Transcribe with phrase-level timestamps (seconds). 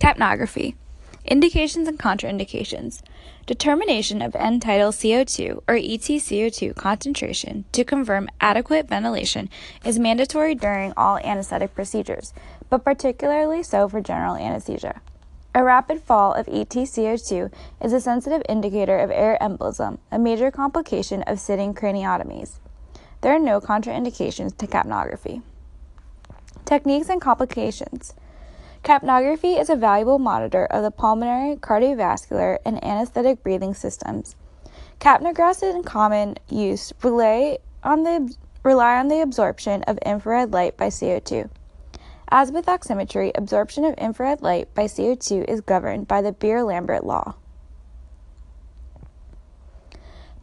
[0.00, 0.74] Capnography.
[1.24, 3.00] Indications and contraindications.
[3.46, 9.48] Determination of end tidal CO2 or EtCO2 concentration to confirm adequate ventilation
[9.84, 12.34] is mandatory during all anesthetic procedures,
[12.68, 15.00] but particularly so for general anesthesia.
[15.54, 17.50] A rapid fall of EtCO2
[17.82, 22.58] is a sensitive indicator of air embolism, a major complication of sitting craniotomies.
[23.22, 25.42] There are no contraindications to capnography.
[26.66, 28.12] Techniques and complications.
[28.86, 34.36] Capnography is a valuable monitor of the pulmonary, cardiovascular, and anesthetic breathing systems.
[35.00, 38.32] Capnographs in common use rely on the
[38.62, 41.50] rely on the absorption of infrared light by CO2.
[42.28, 47.34] As with oximetry, absorption of infrared light by CO2 is governed by the Beer-Lambert law.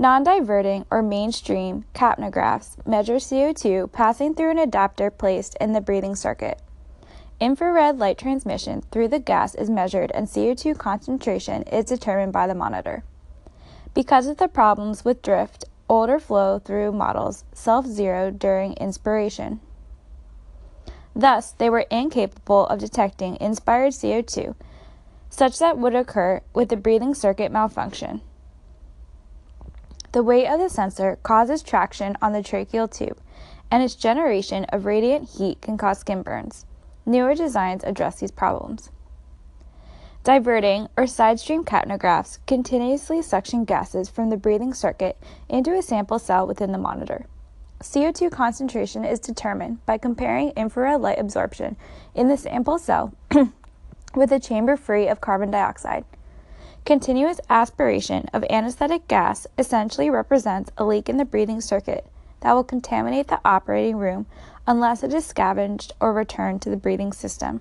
[0.00, 6.60] Non-diverting or mainstream capnographs measure CO2 passing through an adapter placed in the breathing circuit.
[7.42, 12.54] Infrared light transmission through the gas is measured and CO2 concentration is determined by the
[12.54, 13.02] monitor.
[13.94, 19.58] Because of the problems with drift, older flow through models self zeroed during inspiration.
[21.16, 24.54] Thus, they were incapable of detecting inspired CO2,
[25.28, 28.20] such that would occur with the breathing circuit malfunction.
[30.12, 33.18] The weight of the sensor causes traction on the tracheal tube,
[33.68, 36.66] and its generation of radiant heat can cause skin burns.
[37.04, 38.90] Newer designs address these problems.
[40.24, 45.16] Diverting or side stream capnographs continuously suction gases from the breathing circuit
[45.48, 47.26] into a sample cell within the monitor.
[47.80, 51.76] CO2 concentration is determined by comparing infrared light absorption
[52.14, 53.12] in the sample cell
[54.14, 56.04] with a chamber free of carbon dioxide.
[56.84, 62.06] Continuous aspiration of anesthetic gas essentially represents a leak in the breathing circuit
[62.40, 64.26] that will contaminate the operating room
[64.66, 67.60] unless it is scavenged or returned to the breathing system.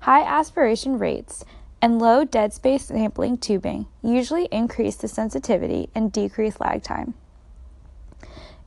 [0.00, 1.44] High aspiration rates
[1.82, 7.14] and low dead space sampling tubing usually increase the sensitivity and decrease lag time.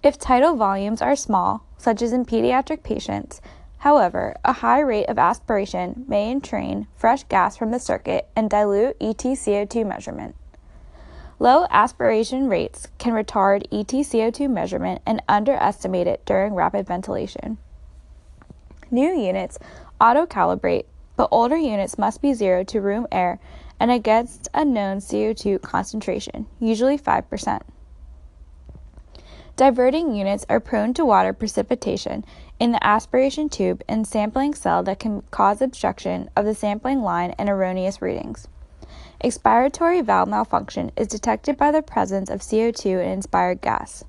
[0.01, 3.41] If tidal volumes are small, such as in pediatric patients,
[3.79, 8.97] however, a high rate of aspiration may entrain fresh gas from the circuit and dilute
[8.99, 10.35] EtCO2 measurement.
[11.41, 17.57] Low aspiration rates can retard EtCO2 measurement and underestimate it during rapid ventilation.
[18.91, 19.57] New units
[20.01, 20.83] auto calibrate,
[21.15, 23.39] but older units must be zeroed to room air
[23.79, 27.61] and against a known CO2 concentration, usually 5%.
[29.55, 32.25] Diverting units are prone to water precipitation
[32.59, 37.31] in the aspiration tube and sampling cell that can cause obstruction of the sampling line
[37.37, 38.47] and erroneous readings.
[39.21, 44.05] Expiratory valve malfunction is detected by the presence of CO2 in inspired gas.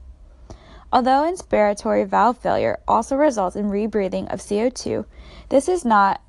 [0.92, 5.04] Although inspiratory valve failure also results in rebreathing of CO2,
[5.48, 6.20] this is not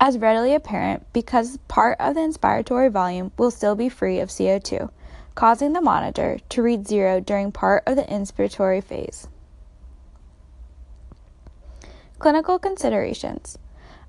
[0.00, 4.90] as readily apparent because part of the inspiratory volume will still be free of CO2,
[5.34, 9.28] causing the monitor to read zero during part of the inspiratory phase.
[12.18, 13.58] Clinical considerations.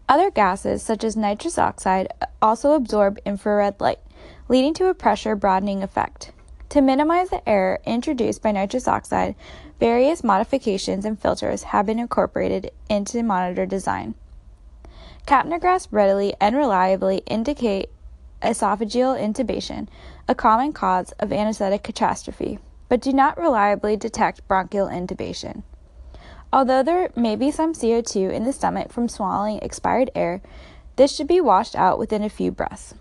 [0.08, 2.08] Other gases, such as nitrous oxide,
[2.42, 4.00] also absorb infrared light,
[4.47, 6.31] leading to a pressure broadening effect.
[6.69, 9.36] To minimize the error introduced by nitrous oxide,
[9.80, 14.16] various modifications and filters have been incorporated into the monitor design.
[15.28, 17.90] Capnographs readily and reliably indicate
[18.42, 19.88] esophageal intubation,
[20.28, 22.59] a common cause of anesthetic catastrophe,
[22.90, 25.63] but do not reliably detect bronchial intubation.
[26.53, 30.42] Although there may be some CO2 in the stomach from swallowing expired air,
[30.96, 32.94] this should be washed out within a few breaths.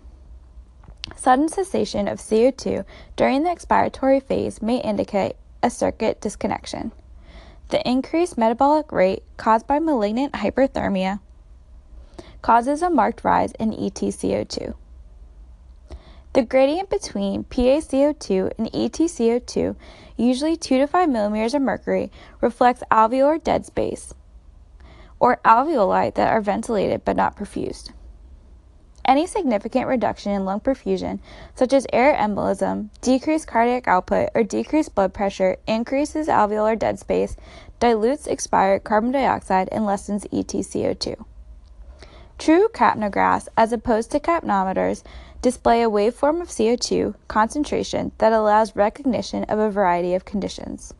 [1.21, 2.83] Sudden cessation of CO2
[3.15, 6.91] during the expiratory phase may indicate a circuit disconnection.
[7.69, 11.19] The increased metabolic rate caused by malignant hyperthermia
[12.41, 14.73] causes a marked rise in EtCO2.
[16.33, 19.75] The gradient between PaCO2 and EtCO2,
[20.17, 22.11] usually 2 to 5 millimeters of mercury,
[22.41, 24.15] reflects alveolar dead space,
[25.19, 27.91] or alveoli that are ventilated but not perfused.
[29.03, 31.19] Any significant reduction in lung perfusion,
[31.55, 37.35] such as air embolism, decreased cardiac output, or decreased blood pressure, increases alveolar dead space,
[37.79, 41.25] dilutes expired carbon dioxide, and lessens EtCO2.
[42.37, 45.03] True capnographs, as opposed to capnometers,
[45.41, 50.93] display a waveform of CO2 concentration that allows recognition of a variety of conditions.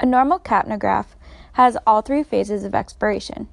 [0.00, 1.16] A normal capnograph
[1.54, 3.48] has all three phases of expiration.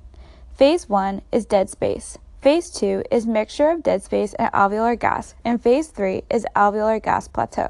[0.55, 2.17] Phase 1 is dead space.
[2.39, 7.03] Phase 2 is mixture of dead space and alveolar gas, and phase 3 is alveolar
[7.03, 7.67] gas plateau.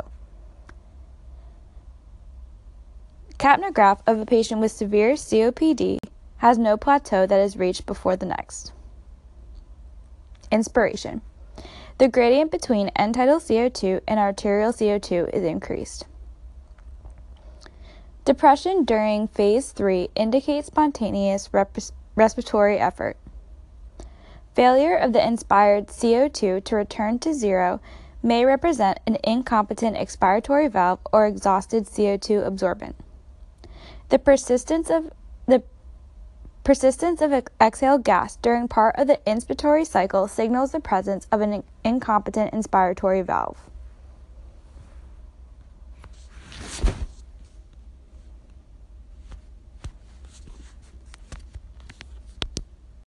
[3.39, 5.97] Capnograph of a patient with severe COPD
[6.37, 8.71] has no plateau that is reached before the next.
[10.51, 11.21] Inspiration.
[11.97, 16.05] The gradient between end tidal CO2 and arterial CO2 is increased.
[18.25, 21.77] Depression during phase 3 indicates spontaneous rep-
[22.15, 23.17] respiratory effort.
[24.53, 27.81] Failure of the inspired CO2 to return to zero
[28.23, 32.95] may represent an incompetent expiratory valve or exhausted CO2 absorbent.
[34.09, 35.11] The persistence of
[35.45, 35.61] the
[36.63, 37.31] persistence of
[37.61, 43.23] exhaled gas during part of the inspiratory cycle signals the presence of an incompetent inspiratory
[43.23, 43.57] valve.